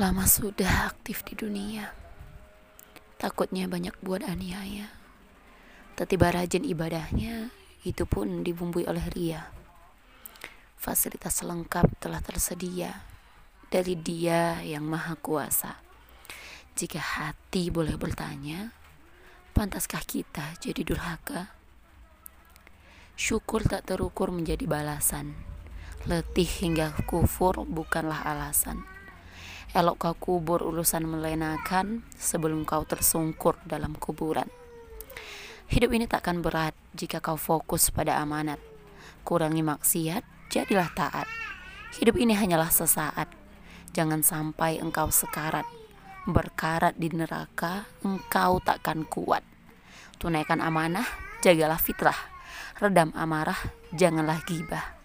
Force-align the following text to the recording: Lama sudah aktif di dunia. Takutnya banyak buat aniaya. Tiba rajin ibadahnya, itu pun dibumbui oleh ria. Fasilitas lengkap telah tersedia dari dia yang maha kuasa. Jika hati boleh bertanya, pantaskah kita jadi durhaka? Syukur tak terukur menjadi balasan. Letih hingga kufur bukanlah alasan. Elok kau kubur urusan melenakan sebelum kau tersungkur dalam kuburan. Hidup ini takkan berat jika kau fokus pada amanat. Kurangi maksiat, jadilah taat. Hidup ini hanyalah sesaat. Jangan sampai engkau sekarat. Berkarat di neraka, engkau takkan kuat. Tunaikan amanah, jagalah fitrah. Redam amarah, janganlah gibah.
Lama 0.00 0.24
sudah 0.24 0.88
aktif 0.88 1.20
di 1.28 1.36
dunia. 1.36 1.92
Takutnya 3.20 3.68
banyak 3.68 4.00
buat 4.00 4.24
aniaya. 4.24 4.88
Tiba 5.92 6.32
rajin 6.32 6.64
ibadahnya, 6.64 7.52
itu 7.84 8.08
pun 8.08 8.40
dibumbui 8.40 8.88
oleh 8.88 9.04
ria. 9.12 9.52
Fasilitas 10.80 11.44
lengkap 11.44 12.00
telah 12.00 12.24
tersedia 12.24 13.04
dari 13.68 13.92
dia 13.92 14.64
yang 14.64 14.88
maha 14.88 15.20
kuasa. 15.20 15.76
Jika 16.72 16.96
hati 16.96 17.68
boleh 17.68 18.00
bertanya, 18.00 18.72
pantaskah 19.52 20.00
kita 20.08 20.56
jadi 20.64 20.80
durhaka? 20.80 21.52
Syukur 23.20 23.68
tak 23.68 23.84
terukur 23.84 24.32
menjadi 24.32 24.64
balasan. 24.64 25.36
Letih 26.08 26.48
hingga 26.48 26.96
kufur 27.04 27.68
bukanlah 27.68 28.24
alasan. 28.24 28.99
Elok 29.70 30.02
kau 30.02 30.14
kubur 30.18 30.66
urusan 30.66 31.06
melenakan 31.06 32.02
sebelum 32.18 32.66
kau 32.66 32.82
tersungkur 32.82 33.54
dalam 33.62 33.94
kuburan. 33.94 34.50
Hidup 35.70 35.94
ini 35.94 36.10
takkan 36.10 36.42
berat 36.42 36.74
jika 36.98 37.22
kau 37.22 37.38
fokus 37.38 37.94
pada 37.94 38.18
amanat. 38.18 38.58
Kurangi 39.22 39.62
maksiat, 39.62 40.50
jadilah 40.50 40.90
taat. 40.90 41.30
Hidup 42.02 42.18
ini 42.18 42.34
hanyalah 42.34 42.66
sesaat. 42.66 43.30
Jangan 43.94 44.26
sampai 44.26 44.82
engkau 44.82 45.06
sekarat. 45.14 45.70
Berkarat 46.26 46.98
di 46.98 47.06
neraka, 47.14 47.86
engkau 48.02 48.58
takkan 48.58 49.06
kuat. 49.06 49.46
Tunaikan 50.18 50.58
amanah, 50.58 51.06
jagalah 51.46 51.78
fitrah. 51.78 52.18
Redam 52.82 53.14
amarah, 53.14 53.70
janganlah 53.94 54.42
gibah. 54.42 54.99